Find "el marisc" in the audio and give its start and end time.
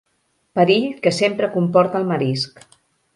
2.03-2.65